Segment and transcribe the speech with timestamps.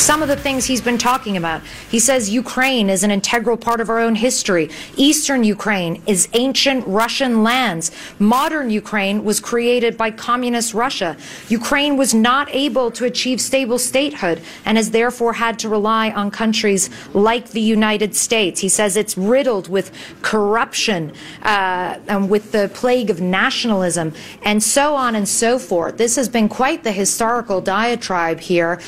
[0.00, 1.60] Some of the things he's been talking about.
[1.90, 4.70] He says Ukraine is an integral part of our own history.
[4.96, 7.92] Eastern Ukraine is ancient Russian lands.
[8.18, 11.18] Modern Ukraine was created by communist Russia.
[11.50, 16.30] Ukraine was not able to achieve stable statehood and has therefore had to rely on
[16.30, 18.58] countries like the United States.
[18.58, 21.12] He says it's riddled with corruption
[21.42, 25.98] uh, and with the plague of nationalism and so on and so forth.
[25.98, 28.80] This has been quite the historical diatribe here.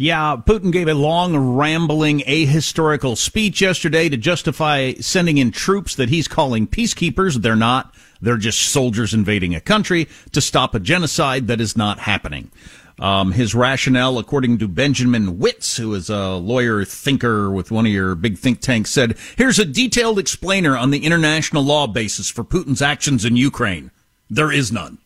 [0.00, 6.08] Yeah, Putin gave a long, rambling, ahistorical speech yesterday to justify sending in troops that
[6.08, 7.42] he's calling peacekeepers.
[7.42, 7.94] They're not.
[8.18, 12.50] They're just soldiers invading a country to stop a genocide that is not happening.
[12.98, 17.92] Um, his rationale, according to Benjamin Wittes, who is a lawyer thinker with one of
[17.92, 22.42] your big think tanks, said, here's a detailed explainer on the international law basis for
[22.42, 23.90] Putin's actions in Ukraine.
[24.30, 24.96] There is none.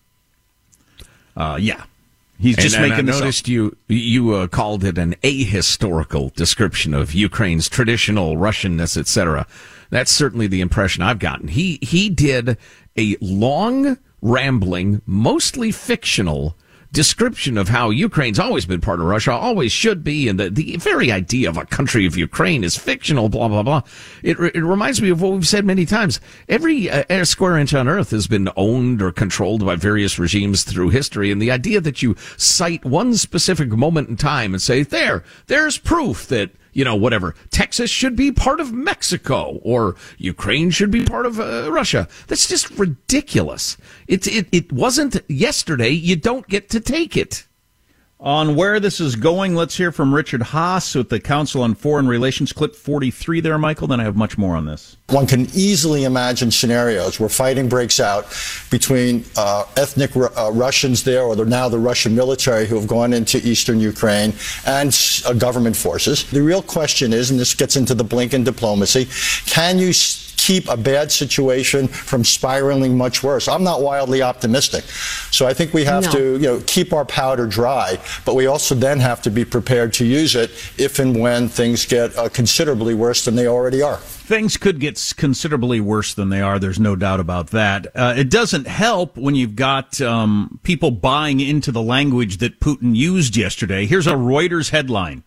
[1.37, 1.83] Uh, yeah.
[2.39, 6.93] He's just and, making and I noticed you you uh, called it an ahistorical description
[6.93, 9.47] of Ukraine's traditional Russianness, etc.
[9.91, 11.49] That's certainly the impression I've gotten.
[11.49, 12.59] He he did
[12.97, 16.57] a long, rambling, mostly fictional
[16.95, 20.77] description of how Ukraine's always been part of Russia, always should be, and the, the
[20.77, 23.83] very idea of a country of Ukraine is fictional, blah, blah, blah.
[24.23, 26.21] It, it reminds me of what we've said many times.
[26.49, 30.91] Every uh, square inch on earth has been owned or controlled by various regimes through
[30.91, 35.25] history, and the idea that you cite one specific moment in time and say, there,
[35.49, 37.35] there's proof that you know, whatever.
[37.51, 42.07] Texas should be part of Mexico or Ukraine should be part of uh, Russia.
[42.27, 43.79] That's just ridiculous.
[44.07, 45.91] It, it, it wasn't yesterday.
[45.91, 47.47] You don't get to take it.
[48.25, 52.09] On where this is going, let's hear from Richard Haass with the Council on Foreign
[52.09, 53.87] Relations, clip 43 there, Michael.
[53.87, 54.97] Then I have much more on this.
[55.11, 58.27] One can easily imagine scenarios where fighting breaks out
[58.71, 63.47] between uh, ethnic uh, Russians there, or now the Russian military who have gone into
[63.47, 64.33] eastern Ukraine,
[64.65, 66.25] and uh, government forces.
[66.31, 69.07] The real question is, and this gets into the Blinken diplomacy,
[69.45, 69.93] can you
[70.45, 73.49] keep a bad situation from spiraling much worse.
[73.49, 74.85] I'm not wildly optimistic.
[75.31, 76.13] So I think we have no.
[76.13, 79.95] to, you know, keep our powder dry, but we also then have to be prepared
[79.95, 83.97] to use it if and when things get uh, considerably worse than they already are.
[83.97, 86.59] Things could get considerably worse than they are.
[86.59, 87.87] There's no doubt about that.
[87.97, 92.95] Uh, it doesn't help when you've got um, people buying into the language that Putin
[92.95, 93.87] used yesterday.
[93.87, 95.25] Here's a Reuters headline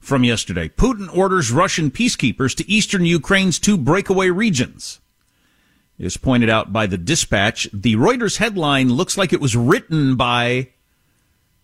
[0.00, 0.68] from yesterday.
[0.68, 4.98] Putin orders Russian peacekeepers to eastern Ukraine's two breakaway regions.
[5.98, 7.68] is pointed out by the dispatch.
[7.72, 10.70] The Reuters headline looks like it was written by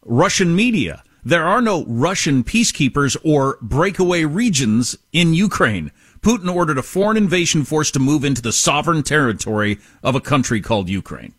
[0.04, 1.02] Russian media.
[1.24, 5.90] There are no Russian peacekeepers or breakaway regions in Ukraine.
[6.20, 10.60] Putin ordered a foreign invasion force to move into the sovereign territory of a country
[10.60, 11.34] called Ukraine.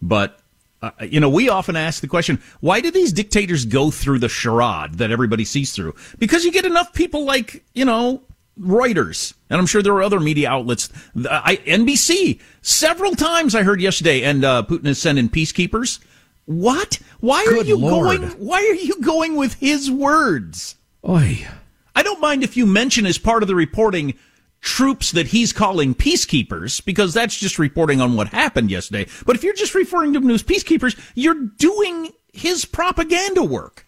[0.00, 0.40] But,
[0.82, 4.28] uh, you know, we often ask the question, why do these dictators go through the
[4.28, 5.94] charade that everybody sees through?
[6.18, 8.22] Because you get enough people like, you know,
[8.60, 10.90] Reuters, and I'm sure there are other media outlets.
[11.30, 16.00] I, NBC, several times I heard yesterday, and uh, Putin is sending peacekeepers.
[16.44, 16.98] What?
[17.20, 18.20] Why Good are you Lord.
[18.20, 18.30] going?
[18.32, 20.76] Why are you going with his words?
[21.08, 21.46] Oy.
[21.94, 24.14] I don't mind if you mention as part of the reporting
[24.62, 29.06] troops that he's calling peacekeepers, because that's just reporting on what happened yesterday.
[29.26, 33.86] But if you're just referring to them as peacekeepers, you're doing his propaganda work.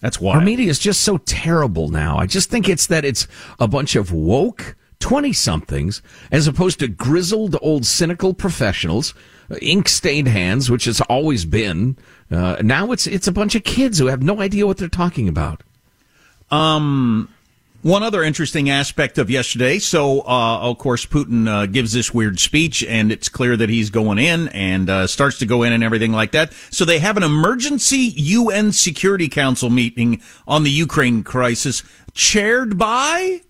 [0.00, 2.18] That's why Our media is just so terrible now.
[2.18, 3.26] I just think it's that it's
[3.58, 9.14] a bunch of woke 20 somethings as opposed to grizzled old cynical professionals,
[9.60, 11.96] ink stained hands, which has always been.
[12.30, 15.28] Uh, now it's, it's a bunch of kids who have no idea what they're talking
[15.28, 15.62] about.
[16.50, 17.28] Um,
[17.86, 19.78] one other interesting aspect of yesterday.
[19.78, 23.90] So, uh, of course, Putin uh, gives this weird speech, and it's clear that he's
[23.90, 26.52] going in and uh, starts to go in and everything like that.
[26.70, 33.42] So they have an emergency UN Security Council meeting on the Ukraine crisis, chaired by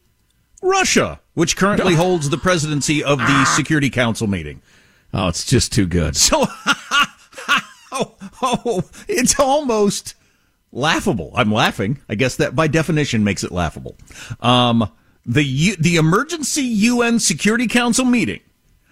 [0.60, 4.60] Russia, which currently holds the presidency of the Security Council meeting.
[5.14, 6.14] Oh, it's just too good.
[6.14, 6.44] So,
[7.90, 10.14] oh, oh, it's almost
[10.76, 11.32] laughable.
[11.34, 11.98] I'm laughing.
[12.08, 13.96] I guess that by definition makes it laughable.
[14.40, 14.90] Um,
[15.24, 18.40] the U- the emergency UN Security Council meeting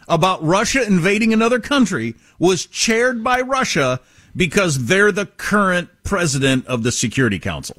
[0.08, 4.00] about Russia invading another country was chaired by Russia
[4.34, 7.76] because they're the current president of the Security Council.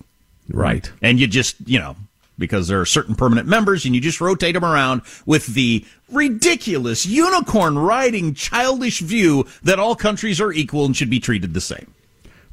[0.50, 0.90] Right.
[1.02, 1.96] And you just, you know,
[2.38, 7.06] because there are certain permanent members and you just rotate them around with the ridiculous
[7.06, 11.94] unicorn riding childish view that all countries are equal and should be treated the same.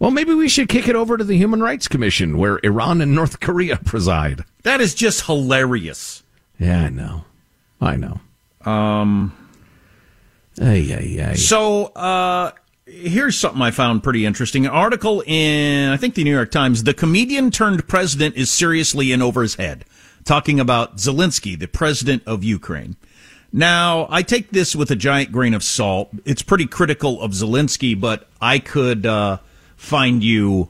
[0.03, 3.15] Well, maybe we should kick it over to the Human Rights Commission where Iran and
[3.15, 4.43] North Korea preside.
[4.65, 6.25] That is just hilarious.
[6.59, 7.25] Yeah, I know.
[7.81, 8.21] I know.
[8.69, 9.33] Um,
[10.61, 11.35] Ay, ay, ay.
[11.35, 12.51] So, uh,
[12.85, 14.67] here's something I found pretty interesting.
[14.67, 16.83] An article in, I think, the New York Times.
[16.83, 19.85] The comedian turned president is seriously in over his head,
[20.25, 22.97] talking about Zelensky, the president of Ukraine.
[23.53, 26.11] Now, I take this with a giant grain of salt.
[26.25, 29.39] It's pretty critical of Zelensky, but I could uh,
[29.83, 30.69] find you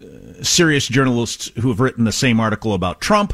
[0.00, 3.32] uh, serious journalists who have written the same article about Trump,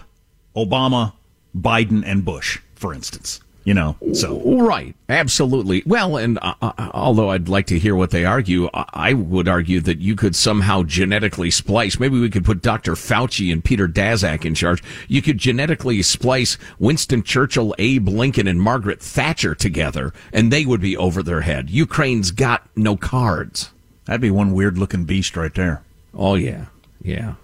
[0.57, 1.13] Obama,
[1.57, 3.41] Biden, and Bush, for instance.
[3.65, 5.85] You know, so Right, absolutely.
[5.87, 9.81] Well, and uh, uh, although I'd like to hear what they argue, I would argue
[9.81, 12.01] that you could somehow genetically splice.
[12.01, 12.95] Maybe we could put Dr.
[12.95, 14.83] Fauci and Peter Daszak in charge.
[15.07, 20.81] You could genetically splice Winston Churchill, Abe Lincoln, and Margaret Thatcher together, and they would
[20.81, 21.71] be over their head.
[21.71, 23.71] Ukraine's got no cards.
[24.05, 25.83] That'd be one weird looking beast right there.
[26.15, 26.67] Oh yeah,
[27.03, 27.35] yeah.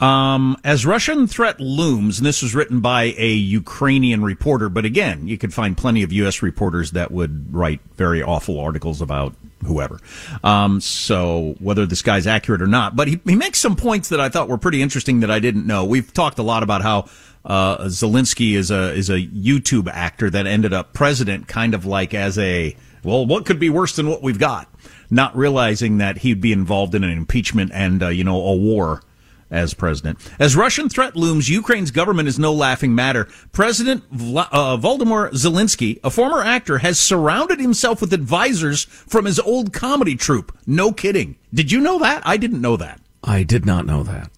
[0.00, 5.28] Um, as Russian threat looms, and this was written by a Ukrainian reporter, but again,
[5.28, 6.42] you could find plenty of U.S.
[6.42, 9.34] reporters that would write very awful articles about
[9.64, 10.00] whoever.
[10.42, 14.20] Um, so whether this guy's accurate or not, but he, he makes some points that
[14.20, 15.84] I thought were pretty interesting that I didn't know.
[15.84, 17.08] We've talked a lot about how
[17.44, 22.14] uh, Zelensky is a is a YouTube actor that ended up president, kind of like
[22.14, 24.68] as a well, what could be worse than what we've got?
[25.14, 29.00] Not realizing that he'd be involved in an impeachment and uh, you know a war
[29.48, 30.18] as president.
[30.40, 33.28] As Russian threat looms, Ukraine's government is no laughing matter.
[33.52, 39.38] President Vla- uh, Volodymyr Zelensky, a former actor, has surrounded himself with advisors from his
[39.38, 40.50] old comedy troupe.
[40.66, 41.36] No kidding.
[41.52, 42.26] Did you know that?
[42.26, 43.00] I didn't know that.
[43.22, 44.32] I did not know that.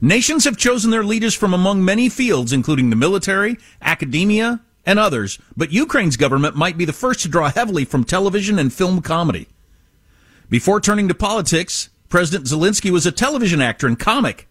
[0.00, 5.40] Nations have chosen their leaders from among many fields, including the military, academia, and others,
[5.56, 9.48] but Ukraine's government might be the first to draw heavily from television and film comedy.
[10.52, 14.50] Before turning to politics, President Zelensky was a television actor and comic,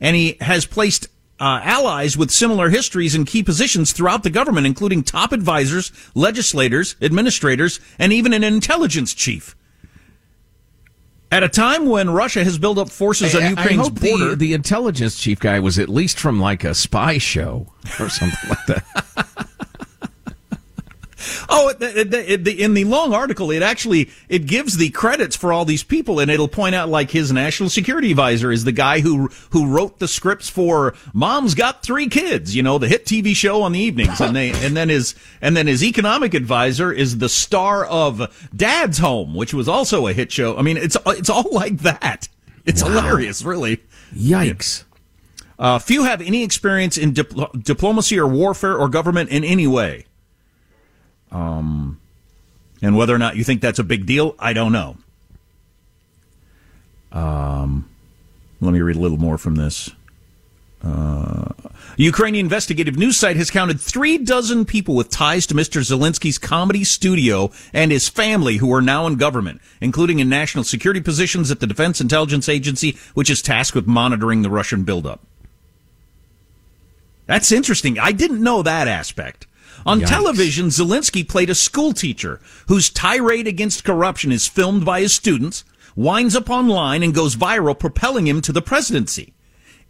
[0.00, 1.08] and he has placed
[1.40, 6.94] uh, allies with similar histories in key positions throughout the government, including top advisors, legislators,
[7.02, 9.56] administrators, and even an intelligence chief.
[11.32, 14.36] At a time when Russia has built up forces on I- I Ukraine's border, The,
[14.36, 17.66] the intelligence chief guy was at least from like a spy show
[17.98, 19.46] or something like that.
[21.48, 25.52] Oh, it, it, the- in the long article, it actually it gives the credits for
[25.52, 29.00] all these people, and it'll point out like his national security advisor is the guy
[29.00, 33.34] who who wrote the scripts for "Mom's Got Three Kids," you know, the hit TV
[33.34, 37.18] show on the evenings, and they and then his and then his economic advisor is
[37.18, 40.56] the star of Dad's Home, which was also a hit show.
[40.56, 42.28] I mean, it's it's all like that.
[42.66, 43.80] It's hilarious, really.
[44.14, 44.84] Yikes.
[45.58, 50.06] Uh, few have any experience in dipl- diplomacy or warfare or government in any way.
[51.32, 52.00] Um,
[52.82, 54.96] and whether or not you think that's a big deal, I don't know.
[57.12, 57.88] Um,
[58.60, 59.90] let me read a little more from this.
[60.82, 61.52] Uh,
[61.96, 65.82] Ukrainian investigative news site has counted three dozen people with ties to Mr.
[65.82, 71.00] Zelensky's comedy studio and his family who are now in government, including in national security
[71.00, 75.20] positions at the Defense Intelligence Agency, which is tasked with monitoring the Russian buildup.
[77.26, 77.98] That's interesting.
[77.98, 79.46] I didn't know that aspect.
[79.86, 80.08] On Yikes.
[80.08, 85.64] television, Zelensky played a schoolteacher whose tirade against corruption is filmed by his students,
[85.96, 89.32] winds up online, and goes viral, propelling him to the presidency.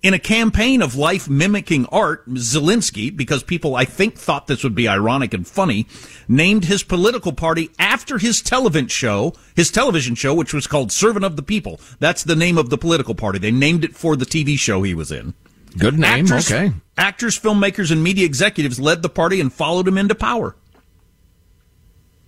[0.03, 4.75] In a campaign of life mimicking art, Zelensky, because people I think thought this would
[4.75, 5.87] be ironic and funny,
[6.27, 11.27] named his political party after his television show, his television show, which was called Servant
[11.27, 11.81] of the People.
[11.99, 13.39] That's the name of the political party.
[13.39, 15.35] They named it for the TV show he was in.
[15.79, 16.73] Good name, actors, okay.
[16.97, 20.57] Actors, filmmakers, and media executives led the party and followed him into power.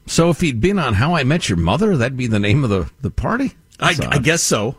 [0.06, 2.70] So if he'd been on How I Met Your Mother, that'd be the name of
[2.70, 3.52] the, the party?
[3.80, 4.76] I, I, guess so.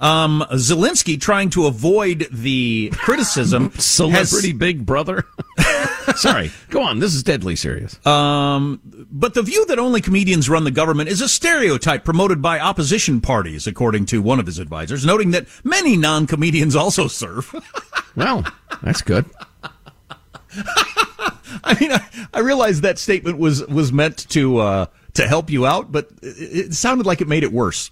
[0.00, 3.70] Um, Zelensky trying to avoid the criticism.
[3.78, 5.26] Celebrity has, Big Brother.
[6.16, 6.98] Sorry, go on.
[6.98, 8.04] This is deadly serious.
[8.06, 8.80] Um,
[9.10, 13.20] but the view that only comedians run the government is a stereotype promoted by opposition
[13.20, 17.54] parties, according to one of his advisors, noting that many non-comedians also serve.
[18.16, 18.44] well,
[18.82, 19.26] that's good.
[21.62, 25.66] I mean, I, I realize that statement was was meant to uh, to help you
[25.66, 27.90] out, but it, it sounded like it made it worse.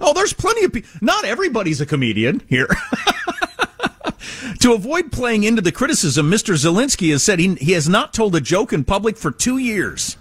[0.00, 0.90] Oh, there's plenty of people.
[1.00, 2.68] Not everybody's a comedian here.
[4.60, 6.54] to avoid playing into the criticism, Mr.
[6.54, 10.16] Zelensky has said he, he has not told a joke in public for two years,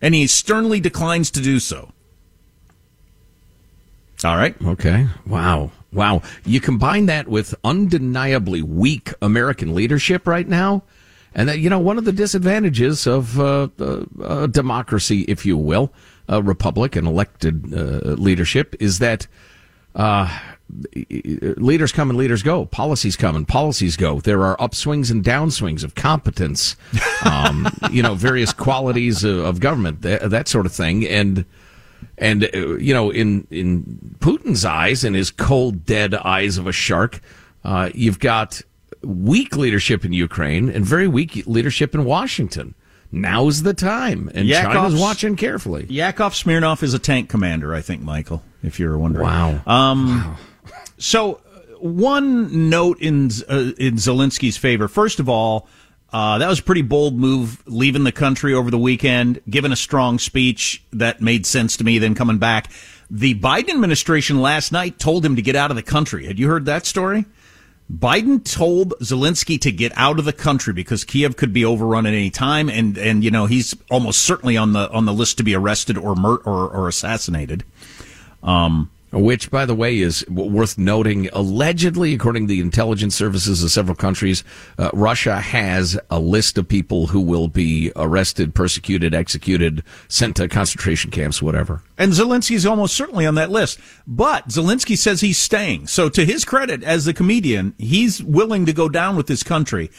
[0.00, 1.90] and he sternly declines to do so.
[4.24, 4.54] All right.
[4.64, 5.06] Okay.
[5.26, 5.70] Wow.
[5.92, 6.22] Wow.
[6.46, 10.82] You combine that with undeniably weak American leadership right now.
[11.34, 13.68] And that, you know, one of the disadvantages of uh,
[14.22, 15.92] uh, democracy, if you will,
[16.28, 19.26] a republic and elected uh, leadership is that
[19.94, 20.38] uh,
[21.56, 22.66] leaders come and leaders go.
[22.66, 24.20] Policies come and policies go.
[24.20, 26.76] There are upswings and downswings of competence,
[27.24, 31.06] um, you know, various qualities of, of government, that, that, sort of thing.
[31.06, 31.44] And
[32.18, 36.72] and uh, you know, in in Putin's eyes, in his cold, dead eyes of a
[36.72, 37.20] shark,
[37.64, 38.62] uh, you've got
[39.02, 42.74] weak leadership in Ukraine and very weak leadership in Washington
[43.14, 44.30] now's the time.
[44.34, 45.86] And Yakov's, China's watching carefully.
[45.88, 49.26] Yakov Smirnoff is a tank commander, I think, Michael, if you're wondering.
[49.26, 49.62] Wow.
[49.66, 50.36] Um, wow.
[50.98, 51.40] So,
[51.78, 54.88] one note in, uh, in Zelensky's favor.
[54.88, 55.68] First of all,
[56.12, 59.76] uh, that was a pretty bold move leaving the country over the weekend, giving a
[59.76, 62.70] strong speech that made sense to me, then coming back.
[63.10, 66.26] The Biden administration last night told him to get out of the country.
[66.26, 67.26] Had you heard that story?
[67.92, 72.14] Biden told Zelensky to get out of the country because Kiev could be overrun at
[72.14, 75.44] any time, and and you know he's almost certainly on the on the list to
[75.44, 77.64] be arrested or mur- or, or assassinated.
[78.42, 81.28] Um, which, by the way, is worth noting.
[81.32, 84.44] Allegedly, according to the intelligence services of several countries,
[84.78, 90.48] uh, Russia has a list of people who will be arrested, persecuted, executed, sent to
[90.48, 91.82] concentration camps, whatever.
[91.96, 93.78] And Zelensky's almost certainly on that list.
[94.06, 95.86] But Zelensky says he's staying.
[95.86, 99.90] So, to his credit as the comedian, he's willing to go down with this country.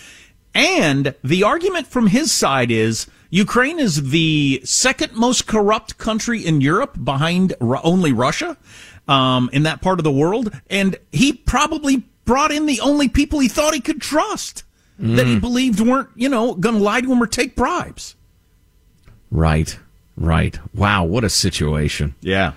[0.54, 6.62] And the argument from his side is Ukraine is the second most corrupt country in
[6.62, 8.56] Europe behind only Russia
[9.08, 13.40] um, in that part of the world, and he probably brought in the only people
[13.40, 14.64] he thought he could trust
[15.00, 15.16] mm.
[15.16, 15.42] that he mm.
[15.42, 18.16] believed weren't, you know, going to lie to him or take bribes.
[19.32, 19.78] Right,
[20.18, 20.58] right.
[20.74, 22.16] Wow, what a situation.
[22.22, 22.54] Yeah,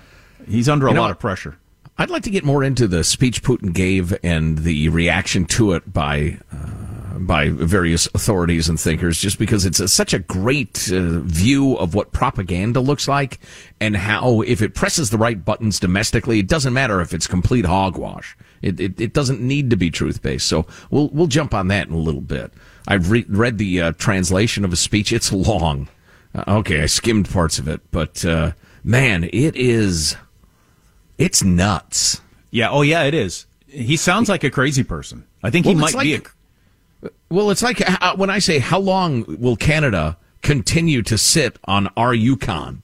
[0.47, 1.57] he's under you a know, lot of pressure.
[1.97, 5.91] I'd like to get more into the speech Putin gave and the reaction to it
[5.91, 6.88] by uh,
[7.25, 11.93] by various authorities and thinkers just because it's a, such a great uh, view of
[11.93, 13.39] what propaganda looks like
[13.79, 17.65] and how if it presses the right buttons domestically, it doesn't matter if it's complete
[17.65, 18.37] hogwash.
[18.61, 20.47] It, it, it doesn't need to be truth based.
[20.47, 22.51] So we'll, we'll jump on that in a little bit.
[22.87, 25.13] I've re- read the uh, translation of a speech.
[25.13, 25.87] It's long.
[26.33, 28.51] Uh, okay, I skimmed parts of it, but uh,
[28.83, 30.15] man, it is,
[31.17, 32.21] it's nuts.
[32.51, 32.69] Yeah.
[32.69, 33.45] Oh, yeah, it is.
[33.67, 35.25] He sounds like a crazy person.
[35.43, 36.21] I think well, he might like, be a
[37.29, 41.89] well, it's like uh, when I say, how long will Canada continue to sit on
[41.95, 42.83] our Yukon?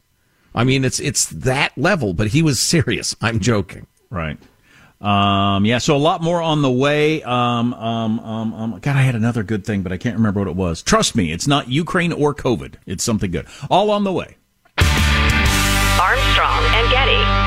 [0.53, 3.15] I mean, it's it's that level, but he was serious.
[3.21, 3.87] I'm joking.
[4.09, 4.37] Right.
[5.01, 7.21] Um, yeah, so a lot more on the way.
[7.21, 10.47] Um, um, um, um, God, I had another good thing, but I can't remember what
[10.47, 10.81] it was.
[10.81, 12.75] Trust me, it's not Ukraine or COVID.
[12.85, 13.45] It's something good.
[13.69, 14.37] All on the way.
[15.99, 17.44] Armstrong and Getty.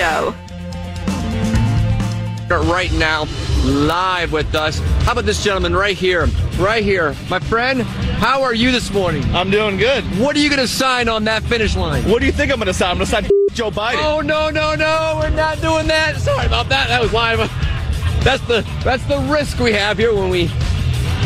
[0.00, 0.34] Show.
[2.48, 3.26] Right now,
[3.64, 4.78] live with us.
[5.04, 6.24] How about this gentleman right here?
[6.58, 7.14] Right here.
[7.28, 9.22] My friend, how are you this morning?
[9.34, 10.02] I'm doing good.
[10.18, 12.08] What are you going to sign on that finish line?
[12.08, 12.92] What do you think I'm going to sign?
[12.92, 14.02] I'm going to sign Joe Biden.
[14.02, 15.18] Oh, no, no, no.
[15.20, 16.16] We're not doing that.
[16.16, 16.88] Sorry about that.
[16.88, 17.38] That was live.
[18.24, 20.50] That's the that's the risk we have here when we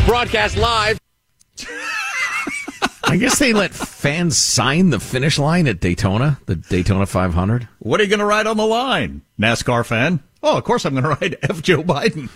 [0.05, 0.99] broadcast live.
[3.07, 7.67] I guess they let fans sign the finish line at Daytona, the Daytona 500.
[7.79, 10.21] What are you going to ride on the line, NASCAR fan?
[10.41, 11.61] Oh, of course I'm going to ride F.
[11.61, 12.29] Joe Biden.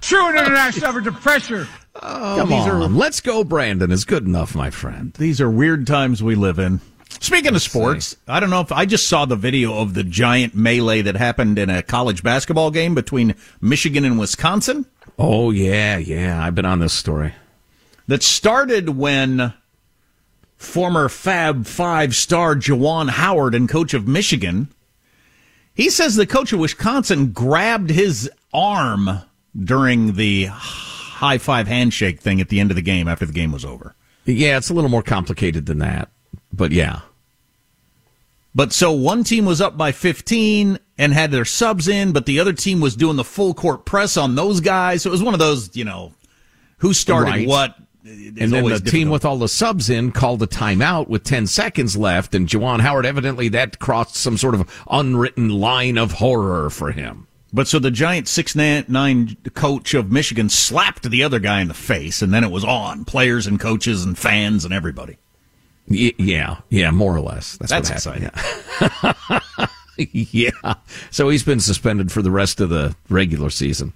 [0.00, 1.66] True international effort to pressure.
[1.96, 5.12] Oh, Come on, are, let's go, Brandon is good enough, my friend.
[5.14, 6.80] These are weird times we live in.
[7.20, 10.54] Speaking of sports, I don't know if I just saw the video of the giant
[10.54, 14.84] melee that happened in a college basketball game between Michigan and Wisconsin.
[15.18, 17.32] Oh yeah, yeah, I've been on this story.
[18.06, 19.52] That started when
[20.56, 24.68] former Fab Five star Juwan Howard and coach of Michigan.
[25.74, 29.20] He says the coach of Wisconsin grabbed his arm
[29.58, 33.52] during the high five handshake thing at the end of the game after the game
[33.52, 33.94] was over.
[34.24, 36.10] Yeah, it's a little more complicated than that.
[36.52, 37.00] But yeah.
[38.54, 42.40] But so one team was up by 15 and had their subs in, but the
[42.40, 45.02] other team was doing the full court press on those guys.
[45.02, 46.14] So it was one of those, you know,
[46.78, 47.48] who started right.
[47.48, 47.76] what.
[48.06, 51.96] And then the team with all the subs in called a timeout with 10 seconds
[51.96, 52.34] left.
[52.34, 57.26] And Juwan Howard, evidently that crossed some sort of unwritten line of horror for him.
[57.52, 61.74] But so the giant six nine coach of Michigan slapped the other guy in the
[61.74, 65.16] face, and then it was on players and coaches and fans and everybody.
[65.88, 67.56] Yeah, yeah, more or less.
[67.56, 68.30] That's, That's exciting.
[69.00, 69.12] Yeah.
[69.96, 70.74] yeah.
[71.10, 73.92] So he's been suspended for the rest of the regular season.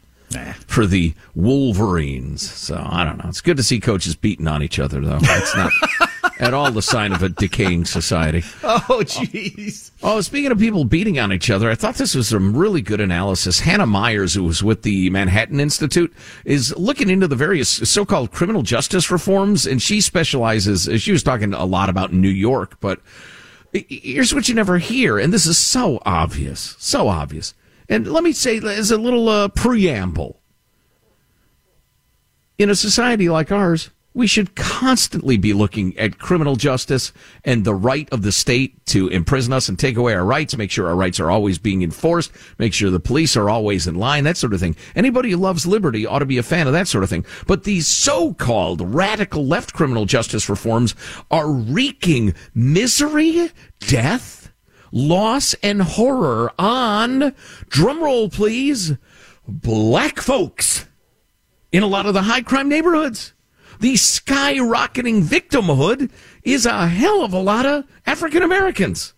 [0.66, 2.48] For the Wolverines.
[2.48, 3.28] So I don't know.
[3.28, 5.18] It's good to see coaches beating on each other, though.
[5.20, 5.72] It's not
[6.40, 8.42] at all the sign of a decaying society.
[8.62, 9.90] Oh, jeez.
[10.02, 13.00] Oh, speaking of people beating on each other, I thought this was some really good
[13.00, 13.60] analysis.
[13.60, 16.12] Hannah Meyers, who was with the Manhattan Institute,
[16.44, 20.88] is looking into the various so-called criminal justice reforms, and she specializes.
[21.02, 23.00] She was talking a lot about New York, but
[23.72, 27.54] here's what you never hear, and this is so obvious, so obvious.
[27.90, 30.40] And let me say, as a little uh, preamble,
[32.56, 37.12] in a society like ours we should constantly be looking at criminal justice
[37.44, 40.70] and the right of the state to imprison us and take away our rights, make
[40.70, 44.24] sure our rights are always being enforced, make sure the police are always in line,
[44.24, 44.74] that sort of thing.
[44.96, 47.24] Anybody who loves liberty ought to be a fan of that sort of thing.
[47.46, 50.96] But these so-called radical left criminal justice reforms
[51.30, 54.39] are wreaking misery, death,
[54.92, 57.34] loss, and horror on,
[57.68, 58.94] drumroll please,
[59.46, 60.86] black folks
[61.72, 63.32] in a lot of the high crime neighborhoods
[63.80, 66.10] the skyrocketing victimhood
[66.44, 69.14] is a hell of a lot of African Americans.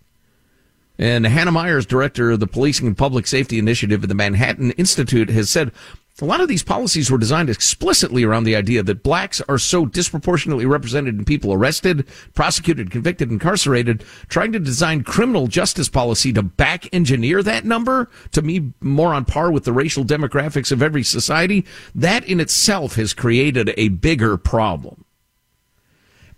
[0.99, 5.31] And Hannah Meyers, director of the Policing and Public Safety Initiative at the Manhattan Institute,
[5.31, 5.73] has said
[6.21, 9.87] a lot of these policies were designed explicitly around the idea that blacks are so
[9.87, 14.05] disproportionately represented in people arrested, prosecuted, convicted, incarcerated.
[14.29, 19.25] Trying to design criminal justice policy to back engineer that number to me more on
[19.25, 24.37] par with the racial demographics of every society, that in itself has created a bigger
[24.37, 25.07] problem.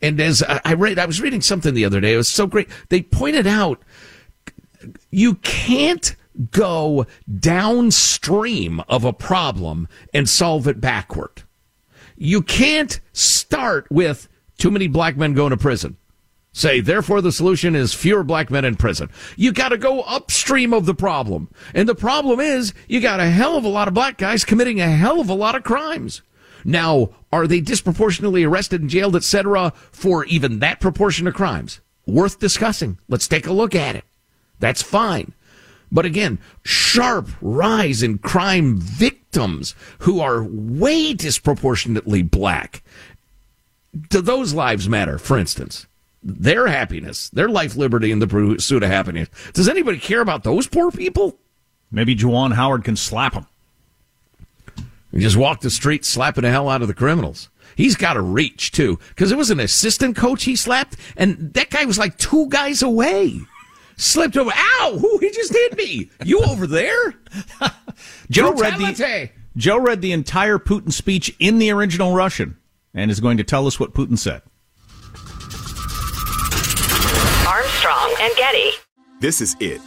[0.00, 2.14] And as I read, I was reading something the other day.
[2.14, 2.68] It was so great.
[2.90, 3.82] They pointed out
[5.10, 6.14] you can't
[6.50, 7.06] go
[7.38, 11.42] downstream of a problem and solve it backward.
[12.16, 15.96] You can't start with too many black men going to prison.
[16.52, 19.10] Say, therefore, the solution is fewer black men in prison.
[19.36, 21.50] You got to go upstream of the problem.
[21.74, 24.80] And the problem is, you got a hell of a lot of black guys committing
[24.80, 26.22] a hell of a lot of crimes.
[26.64, 31.80] Now, are they disproportionately arrested and jailed, etc., for even that proportion of crimes?
[32.06, 32.98] Worth discussing.
[33.08, 34.04] Let's take a look at it.
[34.60, 35.34] That's fine.
[35.94, 42.82] But again, sharp rise in crime victims who are way disproportionately black.
[44.10, 45.86] Do those lives matter, for instance?
[46.20, 49.28] Their happiness, their life, liberty, and the pursuit of happiness.
[49.52, 51.38] Does anybody care about those poor people?
[51.92, 53.46] Maybe Juwan Howard can slap them.
[55.12, 57.50] He just walk the street slapping the hell out of the criminals.
[57.76, 61.70] He's got to reach too, because it was an assistant coach he slapped, and that
[61.70, 63.42] guy was like two guys away
[63.96, 64.50] slipped over.
[64.54, 64.98] Ow!
[65.00, 66.10] Who he just hit me?
[66.24, 67.14] You over there?
[68.30, 72.56] Joe read the Joe read the entire Putin speech in the original Russian
[72.92, 74.42] and is going to tell us what Putin said.
[77.46, 78.70] Armstrong and Getty.
[79.20, 79.80] This is it.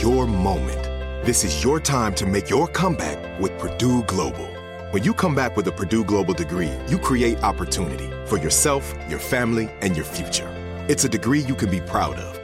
[0.00, 0.82] Your moment.
[1.26, 4.46] This is your time to make your comeback with Purdue Global.
[4.92, 9.18] When you come back with a Purdue Global degree, you create opportunity for yourself, your
[9.18, 10.48] family, and your future.
[10.88, 12.35] It's a degree you can be proud of,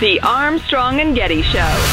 [0.00, 1.92] The Armstrong and Getty Show.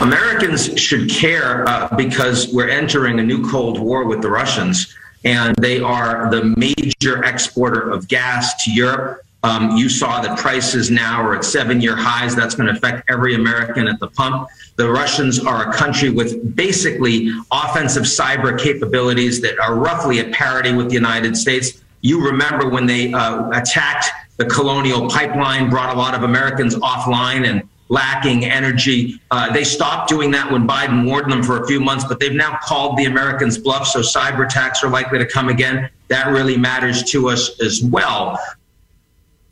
[0.00, 5.54] Americans should care uh, because we're entering a new Cold War with the Russians, and
[5.56, 9.20] they are the major exporter of gas to Europe.
[9.42, 12.34] Um, you saw that prices now are at seven year highs.
[12.34, 14.48] That's going to affect every American at the pump.
[14.76, 20.72] The Russians are a country with basically offensive cyber capabilities that are roughly at parity
[20.72, 21.83] with the United States.
[22.04, 27.48] You remember when they uh, attacked the colonial pipeline, brought a lot of Americans offline
[27.48, 29.18] and lacking energy.
[29.30, 32.34] Uh, they stopped doing that when Biden warned them for a few months, but they've
[32.34, 33.86] now called the Americans bluff.
[33.86, 35.88] So cyber attacks are likely to come again.
[36.08, 38.38] That really matters to us as well.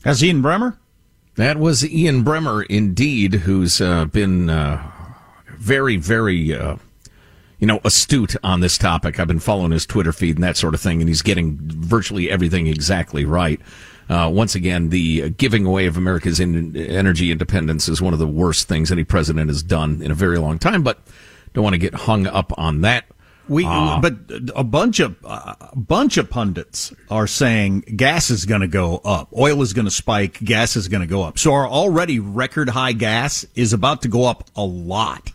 [0.04, 0.76] As Ian Bremmer?
[1.36, 4.90] That was Ian Bremmer, indeed, who's uh, been uh,
[5.56, 6.76] very, very, uh,
[7.62, 9.20] you know, astute on this topic.
[9.20, 12.28] I've been following his Twitter feed and that sort of thing, and he's getting virtually
[12.28, 13.60] everything exactly right.
[14.08, 18.26] Uh, once again, the giving away of America's in, energy independence is one of the
[18.26, 20.98] worst things any president has done in a very long time, but
[21.52, 23.04] don't want to get hung up on that.
[23.48, 24.14] We, uh, but
[24.56, 29.28] a bunch of a bunch of pundits are saying gas is going to go up,
[29.36, 31.38] oil is going to spike, gas is going to go up.
[31.38, 35.30] So our already record high gas is about to go up a lot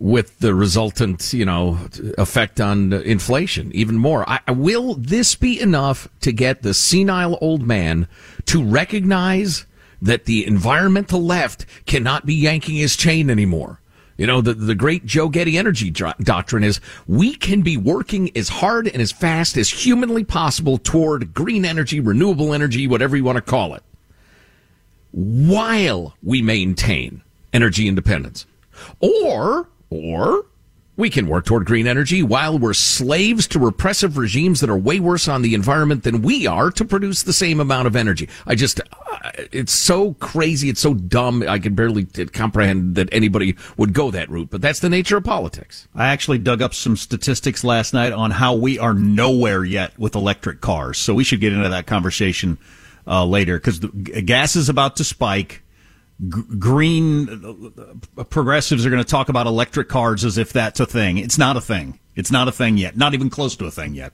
[0.00, 1.78] with the resultant, you know,
[2.16, 4.24] effect on inflation even more.
[4.26, 8.08] I, will this be enough to get the senile old man
[8.46, 9.66] to recognize
[10.00, 13.80] that the environmental left cannot be yanking his chain anymore?
[14.16, 18.48] You know, the, the great Joe Getty energy doctrine is we can be working as
[18.48, 23.36] hard and as fast as humanly possible toward green energy, renewable energy, whatever you want
[23.36, 23.82] to call it,
[25.12, 28.46] while we maintain energy independence.
[29.00, 30.46] Or, or
[31.00, 35.00] we can work toward green energy while we're slaves to repressive regimes that are way
[35.00, 38.28] worse on the environment than we are to produce the same amount of energy.
[38.46, 40.68] I just, uh, it's so crazy.
[40.68, 41.42] It's so dumb.
[41.48, 45.24] I can barely comprehend that anybody would go that route, but that's the nature of
[45.24, 45.88] politics.
[45.94, 50.14] I actually dug up some statistics last night on how we are nowhere yet with
[50.14, 50.98] electric cars.
[50.98, 52.58] So we should get into that conversation
[53.06, 55.59] uh, later because gas is about to spike
[56.28, 61.18] green uh, progressives are going to talk about electric cars as if that's a thing.
[61.18, 61.98] It's not a thing.
[62.14, 62.96] It's not a thing yet.
[62.96, 64.12] Not even close to a thing yet.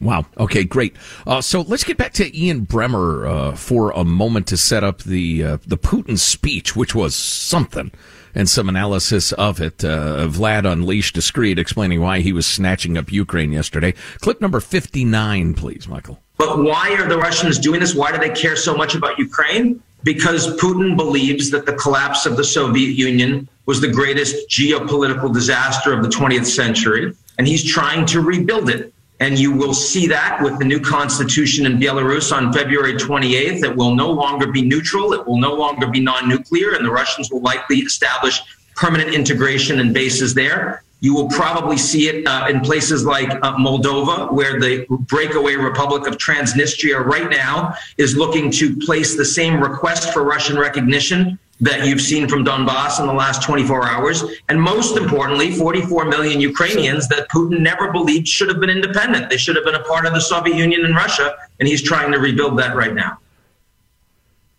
[0.00, 0.26] Wow.
[0.38, 0.94] Okay, great.
[1.26, 5.02] Uh, so let's get back to Ian Bremmer uh, for a moment to set up
[5.02, 7.90] the uh, the Putin speech, which was something,
[8.34, 9.84] and some analysis of it.
[9.84, 13.92] Uh, Vlad unleashed a screed explaining why he was snatching up Ukraine yesterday.
[14.20, 16.20] Clip number fifty nine, please, Michael.
[16.36, 17.96] But why are the Russians doing this?
[17.96, 19.82] Why do they care so much about Ukraine?
[20.04, 25.92] Because Putin believes that the collapse of the Soviet Union was the greatest geopolitical disaster
[25.92, 28.94] of the 20th century, and he's trying to rebuild it.
[29.20, 33.64] And you will see that with the new constitution in Belarus on February 28th.
[33.64, 35.12] It will no longer be neutral.
[35.12, 36.74] It will no longer be non nuclear.
[36.74, 38.40] And the Russians will likely establish
[38.76, 40.84] permanent integration and bases there.
[41.00, 46.08] You will probably see it uh, in places like uh, Moldova, where the breakaway Republic
[46.08, 51.86] of Transnistria right now is looking to place the same request for Russian recognition that
[51.86, 54.24] you've seen from Donbass in the last 24 hours.
[54.48, 59.28] And most importantly, 44 million Ukrainians that Putin never believed should have been independent.
[59.28, 61.36] They should have been a part of the Soviet Union and Russia.
[61.58, 63.18] And he's trying to rebuild that right now.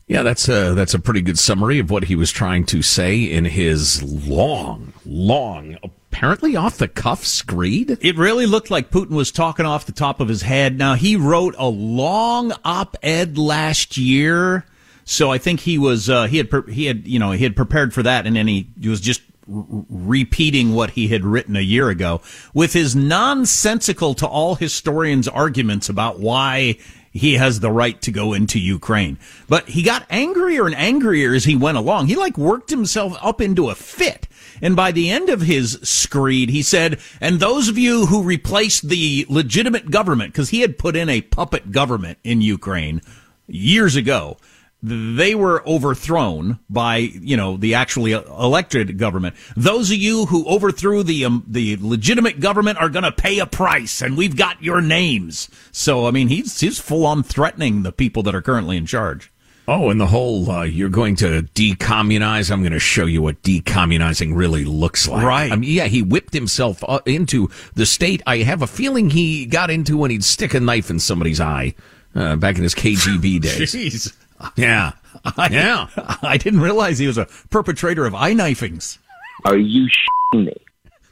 [0.07, 3.21] Yeah, that's a that's a pretty good summary of what he was trying to say
[3.21, 5.77] in his long, long,
[6.11, 7.97] apparently off the cuff screed.
[8.01, 10.77] It really looked like Putin was talking off the top of his head.
[10.77, 14.65] Now he wrote a long op-ed last year
[15.09, 17.95] so I think he was uh, he had he had you know he had prepared
[17.95, 21.61] for that, and then he, he was just r- repeating what he had written a
[21.61, 22.21] year ago
[22.53, 26.77] with his nonsensical to all historians arguments about why
[27.11, 29.17] he has the right to go into Ukraine.
[29.47, 32.05] But he got angrier and angrier as he went along.
[32.05, 34.27] He like worked himself up into a fit.
[34.61, 38.89] And by the end of his screed, he said, and those of you who replaced
[38.89, 43.01] the legitimate government, because he had put in a puppet government in Ukraine
[43.47, 44.37] years ago,
[44.81, 49.35] they were overthrown by you know the actually elected government.
[49.57, 53.45] Those of you who overthrew the um, the legitimate government are going to pay a
[53.45, 55.49] price, and we've got your names.
[55.71, 59.31] So I mean, he's he's full on threatening the people that are currently in charge.
[59.71, 62.49] Oh, and the whole uh, you're going to decommunize.
[62.49, 65.23] I'm going to show you what decommunizing really looks like.
[65.23, 65.51] Right.
[65.51, 68.23] I mean, yeah, he whipped himself uh, into the state.
[68.25, 71.75] I have a feeling he got into when he'd stick a knife in somebody's eye
[72.15, 73.75] uh, back in his KGB days.
[73.75, 74.15] Jeez.
[74.55, 74.93] Yeah.
[75.37, 75.87] I, yeah.
[76.23, 78.97] I didn't realize he was a perpetrator of eye knifings.
[79.45, 80.55] Are you shitting me?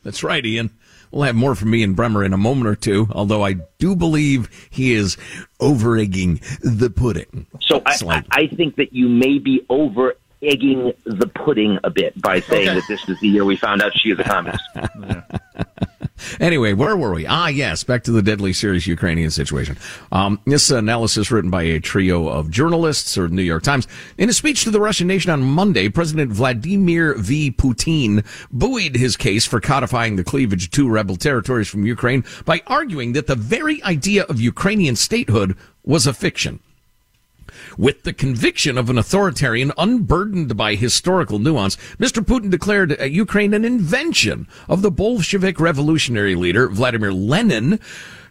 [0.01, 0.71] That's right, Ian.
[1.11, 4.49] We'll have more from Ian Bremmer in a moment or two, although I do believe
[4.69, 5.17] he is
[5.59, 7.47] over egging the pudding.
[7.61, 12.19] So I, I, I, think that you may be over egging the pudding a bit
[12.21, 12.79] by saying okay.
[12.79, 14.63] that this is the year we found out she is a communist.
[16.39, 17.25] Anyway, where were we?
[17.25, 19.77] Ah, yes, back to the deadly serious Ukrainian situation.
[20.11, 23.87] Um, this analysis written by a trio of journalists or New York Times.
[24.17, 27.51] In a speech to the Russian nation on Monday, President Vladimir V.
[27.51, 33.13] Putin buoyed his case for codifying the cleavage to rebel territories from Ukraine by arguing
[33.13, 36.59] that the very idea of Ukrainian statehood was a fiction
[37.77, 42.23] with the conviction of an authoritarian unburdened by historical nuance, Mr.
[42.23, 47.79] Putin declared uh, Ukraine an invention of the Bolshevik revolutionary leader Vladimir Lenin,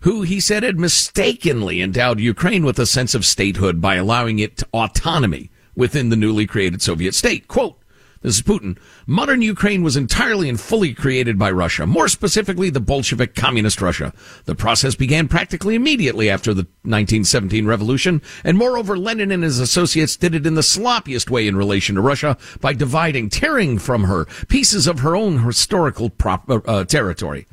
[0.02, 4.62] who he said had mistakenly endowed Ukraine with a sense of statehood by allowing it
[4.72, 7.48] autonomy within the newly created Soviet state.
[7.48, 7.78] Quote,
[8.22, 8.78] this is Putin.
[9.06, 14.12] Modern Ukraine was entirely and fully created by Russia, more specifically the Bolshevik Communist Russia.
[14.46, 20.16] The process began practically immediately after the 1917 revolution, and moreover, Lenin and his associates
[20.16, 24.24] did it in the sloppiest way in relation to Russia by dividing, tearing from her
[24.48, 27.46] pieces of her own historical prop, uh, territory.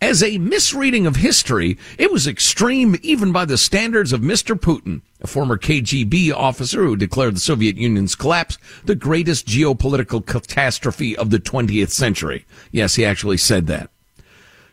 [0.00, 4.54] As a misreading of history, it was extreme even by the standards of Mr.
[4.54, 11.16] Putin, a former KGB officer who declared the Soviet Union's collapse the greatest geopolitical catastrophe
[11.16, 12.44] of the 20th century.
[12.70, 13.88] Yes, he actually said that.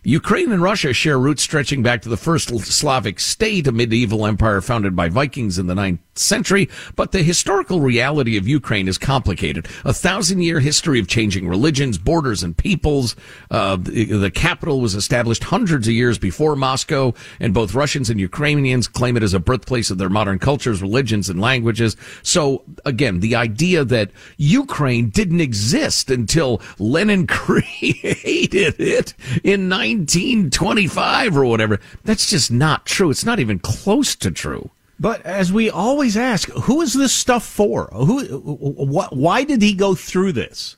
[0.05, 4.59] Ukraine and Russia share roots stretching back to the first Slavic state, a medieval empire
[4.59, 6.69] founded by Vikings in the ninth century.
[6.97, 9.67] But the historical reality of Ukraine is complicated.
[9.85, 13.15] A thousand year history of changing religions, borders, and peoples.
[13.49, 18.19] Uh, the, the, capital was established hundreds of years before Moscow, and both Russians and
[18.19, 21.95] Ukrainians claim it as a birthplace of their modern cultures, religions, and languages.
[22.23, 29.13] So again, the idea that Ukraine didn't exist until Lenin created it
[29.43, 31.79] in 19 1925 or whatever.
[32.03, 33.09] That's just not true.
[33.09, 34.71] It's not even close to true.
[34.99, 37.87] But as we always ask, who is this stuff for?
[37.87, 40.77] Who, what, why did he go through this?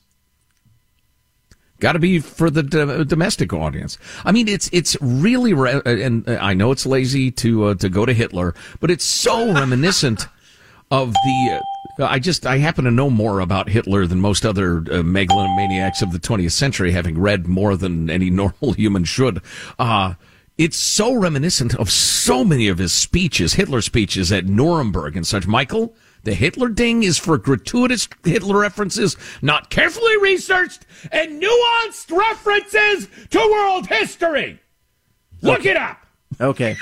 [1.78, 3.98] Got to be for the d- domestic audience.
[4.24, 8.06] I mean, it's it's really, re- and I know it's lazy to uh, to go
[8.06, 10.26] to Hitler, but it's so reminiscent
[10.90, 11.60] of the.
[11.98, 16.12] I just I happen to know more about Hitler than most other uh, megalomaniacs of
[16.12, 19.40] the 20th century, having read more than any normal human should.
[19.78, 20.14] Uh,
[20.58, 25.46] it's so reminiscent of so many of his speeches, Hitler speeches at Nuremberg and such.
[25.46, 33.08] Michael, the Hitler ding is for gratuitous Hitler references, not carefully researched and nuanced references
[33.30, 34.58] to world history.
[35.42, 35.70] Look okay.
[35.70, 36.06] it up.
[36.40, 36.76] Okay.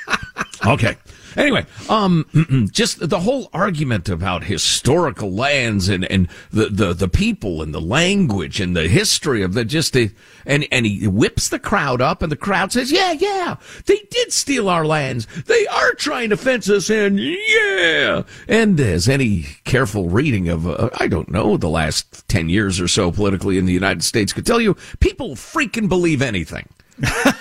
[0.66, 0.96] okay.
[1.36, 7.62] Anyway, um, just the whole argument about historical lands and, and the, the, the people
[7.62, 10.10] and the language and the history of the just the,
[10.46, 14.32] and, and he whips the crowd up and the crowd says, yeah, yeah, they did
[14.32, 15.26] steal our lands.
[15.46, 17.18] They are trying to fence us in.
[17.18, 18.22] Yeah.
[18.48, 22.88] And as any careful reading of, uh, I don't know, the last 10 years or
[22.88, 26.68] so politically in the United States could tell you, people freaking believe anything.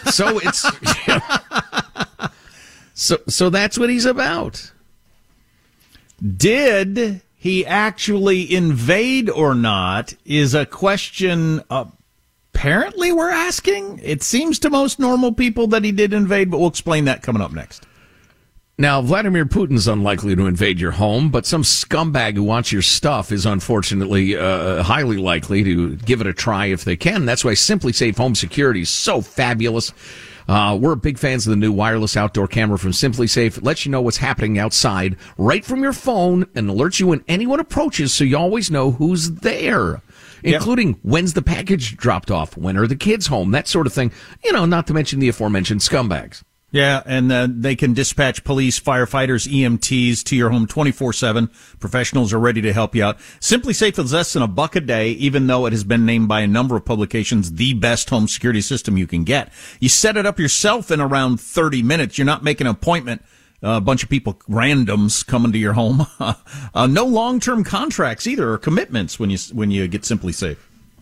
[0.05, 0.63] so it's,
[1.07, 1.81] you know,
[2.93, 4.71] so, so that's what he's about.
[6.37, 13.99] Did he actually invade or not is a question apparently we're asking.
[14.01, 17.41] It seems to most normal people that he did invade, but we'll explain that coming
[17.41, 17.85] up next.
[18.77, 23.31] Now, Vladimir Putin's unlikely to invade your home, but some scumbag who wants your stuff
[23.31, 27.25] is unfortunately uh, highly likely to give it a try if they can.
[27.25, 29.91] That's why SimpliSafe Home Security is so fabulous.
[30.47, 33.57] Uh, we're big fans of the new wireless outdoor camera from SimpliSafe.
[33.57, 37.23] It lets you know what's happening outside right from your phone and alerts you when
[37.27, 40.01] anyone approaches so you always know who's there.
[40.43, 40.55] Yep.
[40.55, 44.11] Including when's the package dropped off, when are the kids home, that sort of thing.
[44.43, 46.43] You know, not to mention the aforementioned scumbags.
[46.73, 51.51] Yeah, and uh, they can dispatch police, firefighters, EMTs to your home 24-7.
[51.79, 53.19] Professionals are ready to help you out.
[53.39, 56.41] SimpliSafe is less than a buck a day, even though it has been named by
[56.41, 59.53] a number of publications the best home security system you can get.
[59.79, 62.17] You set it up yourself in around 30 minutes.
[62.17, 63.23] You're not making an appointment.
[63.63, 66.07] Uh, a bunch of people, randoms, coming to your home.
[66.19, 70.57] uh, no long-term contracts either, or commitments when you when you get SimpliSafe.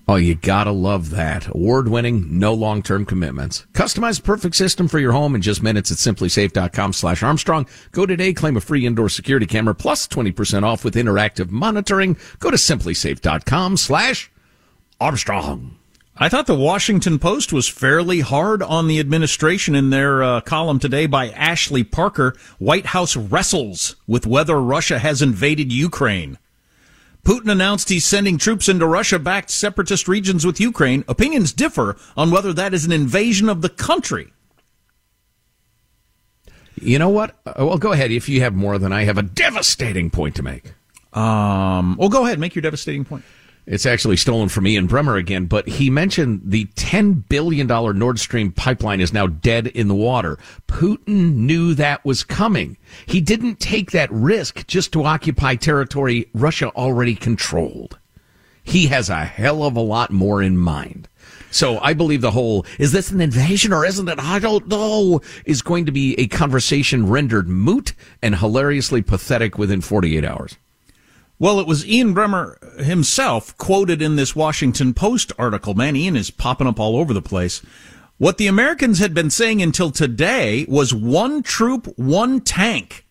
[0.08, 1.48] Oh, you gotta love that.
[1.48, 3.66] Award winning, no long term commitments.
[3.74, 7.68] Customize perfect system for your home in just minutes at simplisafe.com slash Armstrong.
[7.92, 12.18] Go today, claim a free indoor security camera plus 20% off with interactive monitoring.
[12.40, 14.32] Go to simplisafe.com slash
[15.00, 15.78] Armstrong.
[16.18, 20.78] I thought the Washington Post was fairly hard on the administration in their uh, column
[20.78, 22.36] today by Ashley Parker.
[22.60, 26.38] White House wrestles with whether Russia has invaded Ukraine.
[27.24, 31.04] Putin announced he's sending troops into Russia backed separatist regions with Ukraine.
[31.08, 34.34] Opinions differ on whether that is an invasion of the country.
[36.82, 37.40] You know what?
[37.46, 38.12] Uh, well, go ahead.
[38.12, 40.74] If you have more than I have a devastating point to make.
[41.14, 42.40] Um, well, go ahead.
[42.40, 43.24] Make your devastating point.
[43.68, 48.52] It's actually stolen from Ian Bremmer again, but he mentioned the $10 billion Nord Stream
[48.52, 50.40] pipeline is now dead in the water.
[50.68, 52.78] Putin knew that was coming.
[53.06, 58.00] He didn't take that risk just to occupy territory Russia already controlled.
[58.64, 61.08] He has a hell of a lot more in mind.
[61.52, 64.20] So I believe the whole, is this an invasion or isn't it?
[64.20, 69.82] I don't know, is going to be a conversation rendered moot and hilariously pathetic within
[69.82, 70.58] 48 hours.
[71.42, 75.74] Well, it was Ian Bremmer himself quoted in this Washington Post article.
[75.74, 77.64] Man, Ian is popping up all over the place.
[78.20, 83.08] What the Americans had been saying until today was one troop, one tank,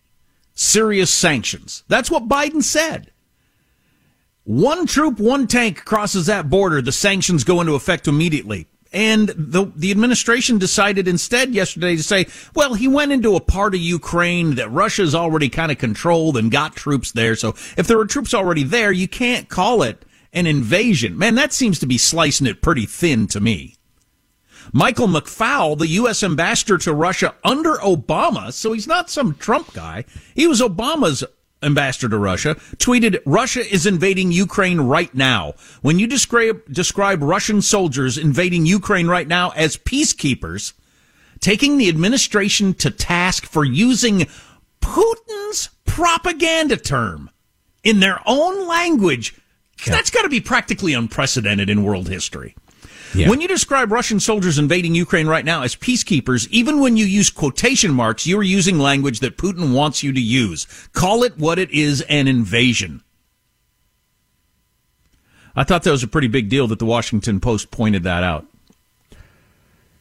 [0.53, 1.83] serious sanctions.
[1.89, 3.11] That's what Biden said.
[4.45, 8.65] One troop, one tank crosses that border, the sanctions go into effect immediately.
[8.93, 13.73] And the, the administration decided instead yesterday to say, well, he went into a part
[13.73, 17.35] of Ukraine that Russia's already kind of controlled and got troops there.
[17.35, 21.17] So if there were troops already there, you can't call it an invasion.
[21.17, 23.77] Man, that seems to be slicing it pretty thin to me.
[24.73, 26.23] Michael McFaul, the U.S.
[26.23, 30.05] ambassador to Russia under Obama, so he's not some Trump guy.
[30.35, 31.23] He was Obama's
[31.63, 35.53] ambassador to Russia, tweeted, Russia is invading Ukraine right now.
[35.81, 40.73] When you describe, describe Russian soldiers invading Ukraine right now as peacekeepers,
[41.39, 44.27] taking the administration to task for using
[44.81, 47.29] Putin's propaganda term
[47.83, 49.35] in their own language,
[49.85, 49.93] yeah.
[49.93, 52.55] that's got to be practically unprecedented in world history.
[53.13, 53.29] Yeah.
[53.29, 57.29] When you describe Russian soldiers invading Ukraine right now as peacekeepers, even when you use
[57.29, 60.65] quotation marks, you're using language that Putin wants you to use.
[60.93, 63.03] Call it what it is an invasion.
[65.55, 68.45] I thought that was a pretty big deal that the Washington Post pointed that out.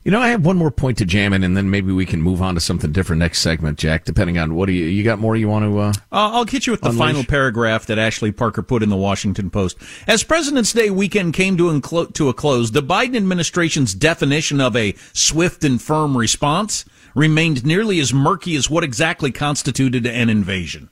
[0.03, 2.23] You know, I have one more point to jam in, and then maybe we can
[2.23, 4.07] move on to something different next segment, Jack.
[4.07, 5.79] Depending on what do you you got more you want to?
[5.79, 7.07] Uh, uh, I'll hit you with the unleash?
[7.07, 9.77] final paragraph that Ashley Parker put in the Washington Post.
[10.07, 14.95] As President's Day weekend came to, to a close, the Biden administration's definition of a
[15.13, 20.89] swift and firm response remained nearly as murky as what exactly constituted an invasion.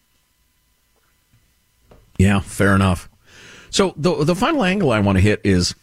[2.19, 3.09] Yeah, fair enough.
[3.71, 5.75] So the the final angle I want to hit is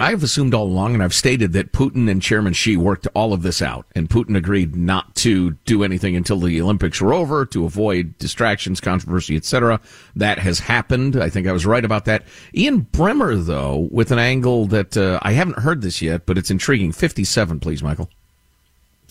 [0.00, 3.34] I have assumed all along, and I've stated that Putin and Chairman Xi worked all
[3.34, 7.44] of this out, and Putin agreed not to do anything until the Olympics were over
[7.46, 9.80] to avoid distractions, controversy, etc.
[10.16, 11.16] That has happened.
[11.16, 12.24] I think I was right about that.
[12.54, 16.50] Ian Bremmer, though, with an angle that uh, I haven't heard this yet, but it's
[16.50, 16.92] intriguing.
[16.92, 18.08] Fifty-seven, please, Michael.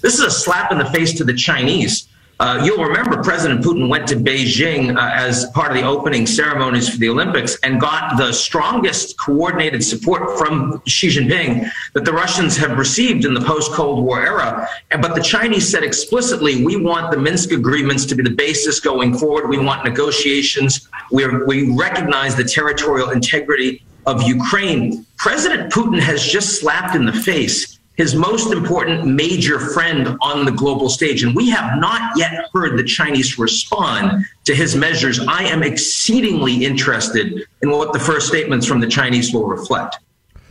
[0.02, 2.08] This is a slap in the face to the Chinese.
[2.42, 6.90] Uh, you'll remember President Putin went to Beijing uh, as part of the opening ceremonies
[6.90, 12.58] for the Olympics and got the strongest coordinated support from Xi Jinping that the Russians
[12.58, 14.68] have received in the post Cold War era.
[14.90, 19.16] But the Chinese said explicitly, we want the Minsk agreements to be the basis going
[19.16, 19.48] forward.
[19.48, 20.90] We want negotiations.
[21.12, 25.06] We're, we recognize the territorial integrity of Ukraine.
[25.16, 30.52] President Putin has just slapped in the face his most important major friend on the
[30.52, 31.24] global stage.
[31.24, 35.20] And we have not yet heard the Chinese respond to his measures.
[35.20, 40.00] I am exceedingly interested in what the first statements from the Chinese will reflect.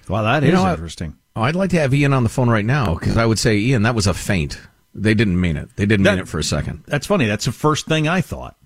[0.09, 1.17] Well, that is you know, interesting.
[1.35, 3.59] Oh, I'd like to have Ian on the phone right now because I would say,
[3.59, 4.61] Ian, that was a feint.
[4.95, 5.71] They didn't mean it.
[5.75, 6.85] They didn't that, mean it for a second.
[6.87, 7.27] That's funny.
[7.27, 8.57] That's the first thing I thought.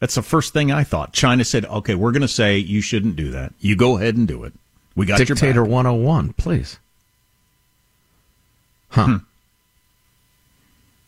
[0.00, 1.12] That's the first thing I thought.
[1.12, 3.52] China said, okay, we're going to say you shouldn't do that.
[3.60, 4.54] You go ahead and do it.
[4.96, 6.80] We got Dictator 101, please.
[8.90, 9.04] Huh.
[9.04, 9.16] Hmm.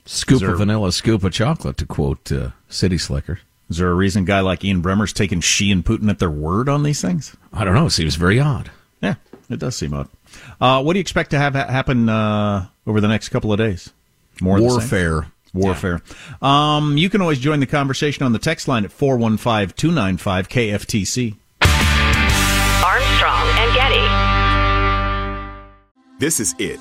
[0.06, 3.40] Scoop there, of vanilla, scoop of chocolate, to quote uh, City Slicker.
[3.68, 6.30] Is there a reason a guy like Ian Bremmer's taking Xi and Putin at their
[6.30, 7.36] word on these things?
[7.52, 7.86] I don't know.
[7.86, 8.72] It seems very odd.
[9.00, 9.14] Yeah,
[9.48, 10.08] it does seem odd.
[10.60, 13.92] Uh, what do you expect to have happen uh, over the next couple of days?
[14.40, 15.28] More warfare.
[15.52, 16.02] Warfare.
[16.42, 16.76] Yeah.
[16.76, 21.36] Um, you can always join the conversation on the text line at 415 295 KFTC.
[22.84, 24.06] Armstrong and Getty.
[26.18, 26.80] This is it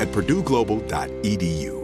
[0.00, 1.83] at purdueglobal.edu.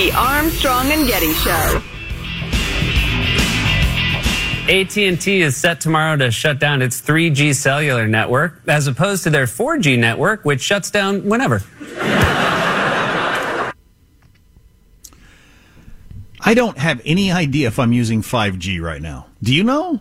[0.00, 1.82] The Armstrong and Getty Show.
[4.66, 9.44] AT&T is set tomorrow to shut down its 3G cellular network as opposed to their
[9.44, 11.60] 4G network which shuts down whenever.
[16.40, 19.26] I don't have any idea if I'm using 5G right now.
[19.42, 20.00] Do you know?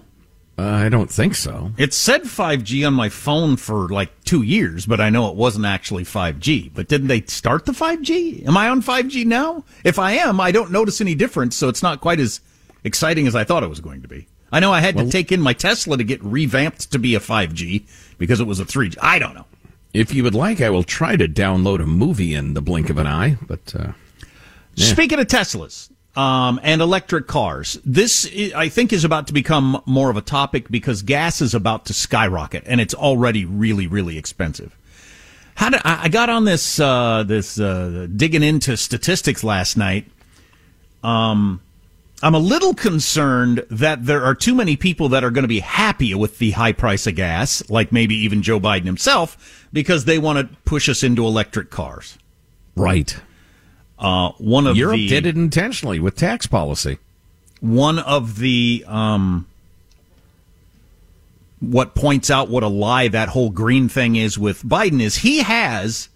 [0.60, 1.72] Uh, I don't think so.
[1.78, 5.66] It said 5G on my phone for like two years, but I know it wasn't
[5.66, 6.72] actually 5G.
[6.74, 8.46] But didn't they start the 5G?
[8.46, 9.64] Am I on 5G now?
[9.86, 12.42] If I am, I don't notice any difference, so it's not quite as
[12.84, 14.28] exciting as I thought it was going to be.
[14.52, 17.16] I know I had Well- to take in my Tesla to get revamped to be
[17.16, 17.86] a 5G
[18.18, 18.98] because it was a 3G.
[19.02, 19.46] I don't know.
[19.94, 22.98] If you would like, I will try to download a movie in the blink of
[22.98, 23.38] an eye.
[23.48, 23.94] But uh,
[24.76, 24.86] yeah.
[24.88, 30.10] Speaking of Teslas um, and electric cars, this i- think is about to become more
[30.10, 34.76] of a topic because gas is about to skyrocket and it's already really, really expensive.
[35.56, 40.06] How did I I got on this uh, this uh, digging into statistics last night?
[41.04, 41.62] Um,
[42.22, 45.60] I'm a little concerned that there are too many people that are going to be
[45.62, 50.20] happy with the high price of gas, like maybe even Joe Biden himself, because they
[50.20, 52.18] want to push us into electric cars.
[52.76, 53.16] right.
[54.00, 56.98] Uh, one of Europe the, did it intentionally with tax policy.
[57.60, 59.46] one of the um,
[61.60, 65.40] what points out what a lie that whole green thing is with Biden is he
[65.40, 66.08] has,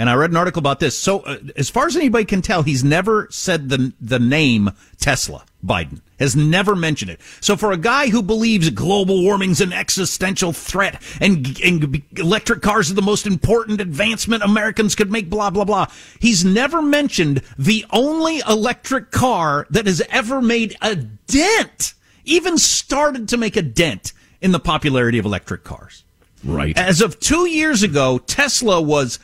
[0.00, 0.98] and I read an article about this.
[0.98, 5.44] So uh, as far as anybody can tell, he's never said the the name Tesla.
[5.62, 7.20] Biden has never mentioned it.
[7.40, 12.90] So for a guy who believes global warming's an existential threat and, and electric cars
[12.90, 15.86] are the most important advancement Americans could make, blah, blah, blah,
[16.18, 21.92] he's never mentioned the only electric car that has ever made a dent,
[22.24, 26.04] even started to make a dent in the popularity of electric cars.
[26.42, 26.76] Right.
[26.78, 29.18] As of two years ago, Tesla was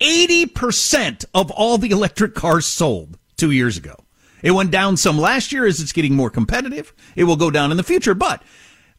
[0.00, 3.96] 80% of all the electric cars sold two years ago.
[4.42, 6.92] It went down some last year as it's getting more competitive.
[7.14, 8.42] It will go down in the future, but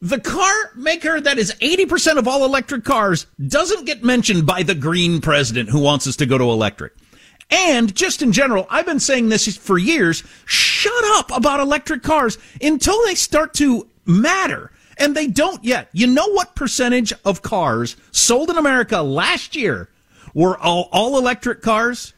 [0.00, 4.74] the car maker that is 80% of all electric cars doesn't get mentioned by the
[4.74, 6.92] green president who wants us to go to electric.
[7.50, 10.24] And just in general, I've been saying this for years.
[10.46, 14.70] Shut up about electric cars until they start to matter.
[14.98, 15.88] And they don't yet.
[15.92, 19.88] You know what percentage of cars sold in America last year
[20.34, 22.14] were all, all electric cars?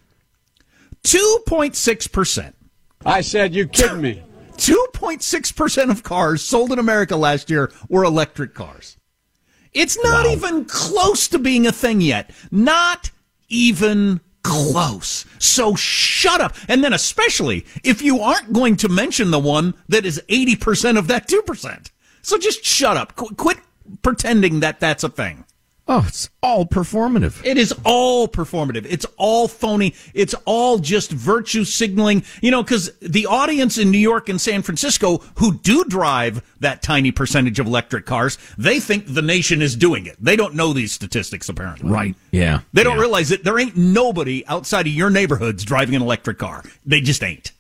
[1.05, 2.53] 2.6%.
[3.05, 4.23] I said, you kidding me?
[4.57, 8.97] 2.6% of cars sold in America last year were electric cars.
[9.73, 12.31] It's not even close to being a thing yet.
[12.53, 13.11] Not
[13.49, 15.25] even close.
[15.41, 16.55] So shut up.
[16.69, 21.09] And then especially if you aren't going to mention the one that is 80% of
[21.09, 21.91] that 2%.
[22.23, 23.17] So just shut up.
[23.17, 23.59] Qu- quit
[24.03, 25.45] pretending that that's a thing.
[25.87, 27.45] Oh, it's all performative.
[27.45, 28.87] It is all performative.
[28.89, 29.95] It's all phony.
[30.15, 34.63] It's all just virtue signaling, you know, because the audience in New York and San
[34.63, 39.77] Francisco who do drive that tiny percentage of electric cars, they think the nation is
[39.77, 40.17] doing it.
[40.19, 41.91] They don't know these statistics, apparently.
[41.91, 42.15] Right.
[42.31, 42.61] Yeah.
[42.73, 43.03] They don't Yeah.
[43.03, 46.65] realize that there ain't nobody outside of your neighborhoods driving an electric car.
[46.87, 47.53] They just ain't.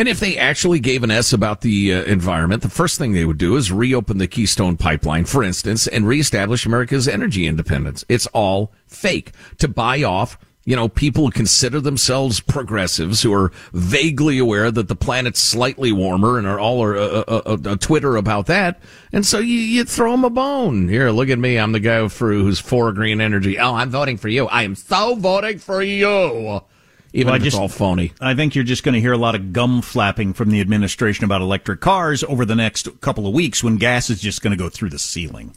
[0.00, 3.26] And if they actually gave an S about the uh, environment, the first thing they
[3.26, 8.02] would do is reopen the Keystone Pipeline, for instance, and reestablish America's energy independence.
[8.08, 10.38] It's all fake to buy off.
[10.64, 15.92] You know, people who consider themselves progressives who are vaguely aware that the planet's slightly
[15.92, 18.80] warmer and are all uh, uh, uh, Twitter about that.
[19.12, 20.88] And so you, you throw them a bone.
[20.88, 21.58] Here, look at me.
[21.58, 23.58] I'm the guy who's for green energy.
[23.58, 24.46] Oh, I'm voting for you.
[24.46, 26.62] I am so voting for you.
[27.12, 28.12] Even Well, I just- all phony.
[28.20, 31.24] I think you're just going to hear a lot of gum flapping from the administration
[31.24, 34.56] about electric cars over the next couple of weeks when gas is just going to
[34.62, 35.56] go through the ceiling.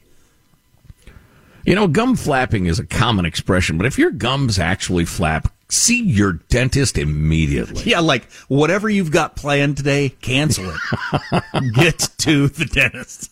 [1.66, 6.02] You know, gum flapping is a common expression, but if your gums actually flap, see
[6.04, 7.84] your dentist immediately.
[7.86, 11.44] Yeah, like whatever you've got planned today, cancel it.
[11.74, 13.32] Get to the dentist.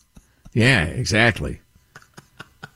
[0.53, 1.59] Yeah, exactly.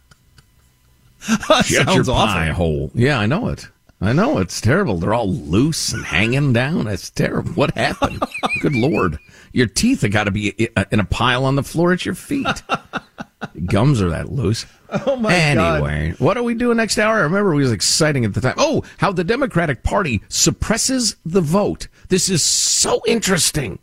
[1.19, 2.33] Shut your sounds awful.
[2.33, 2.91] pie hole.
[2.93, 3.69] Yeah, I know it.
[4.01, 4.97] I know it's terrible.
[4.97, 6.87] They're all loose and hanging down.
[6.87, 7.53] It's terrible.
[7.53, 8.21] What happened?
[8.61, 9.17] Good lord,
[9.53, 12.15] your teeth have got to be uh, in a pile on the floor at your
[12.15, 12.63] feet.
[13.65, 14.65] Gums are that loose.
[14.89, 15.75] Oh my god.
[15.75, 17.17] anyway, what are we doing next hour?
[17.17, 18.55] I remember it was exciting at the time.
[18.57, 21.87] Oh, how the Democratic Party suppresses the vote.
[22.09, 23.79] This is so interesting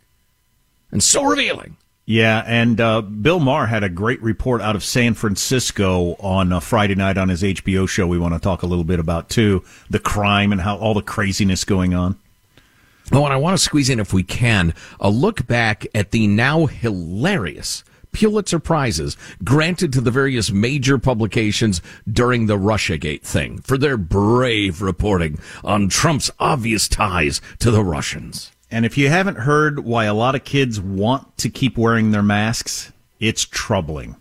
[0.91, 1.77] and so revealing.
[2.05, 6.59] Yeah, and uh, Bill Maher had a great report out of San Francisco on uh,
[6.59, 8.05] Friday night on his HBO show.
[8.05, 11.01] We want to talk a little bit about too the crime and how all the
[11.01, 12.19] craziness going on.
[13.11, 16.27] Oh, and I want to squeeze in, if we can, a look back at the
[16.27, 17.83] now hilarious
[18.13, 24.81] Pulitzer Prizes granted to the various major publications during the Russiagate thing for their brave
[24.81, 28.52] reporting on Trump's obvious ties to the Russians.
[28.73, 32.23] And if you haven't heard why a lot of kids want to keep wearing their
[32.23, 34.15] masks, it's troubling.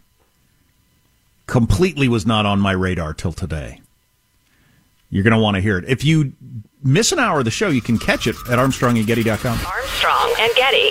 [1.47, 3.81] Completely was not on my radar till today.
[5.09, 5.87] You're going to want to hear it.
[5.89, 6.35] If you
[6.83, 9.59] miss an hour of the show, you can catch it at armstrongandgetty.com.
[9.67, 10.91] Armstrong and Getty.